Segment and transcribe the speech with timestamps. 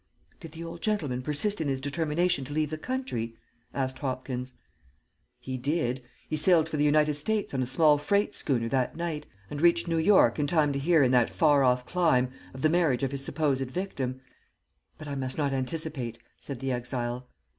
[0.39, 3.35] "Did the old gentleman persist in his determination to leave the country?"
[3.71, 4.55] asked Hopkins.
[5.39, 6.01] "He did.
[6.27, 9.87] He sailed for the United States on a small freight schooner that night, and reached
[9.87, 13.11] New York in time to hear in that far off clime of the marriage of
[13.11, 14.19] his supposed victim;
[14.97, 17.27] but I must not anticipate," said the exile.